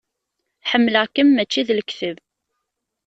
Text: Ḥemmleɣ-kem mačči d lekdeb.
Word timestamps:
Ḥemmleɣ-kem 0.69 1.29
mačči 1.31 1.61
d 1.67 1.69
lekdeb. 1.77 2.17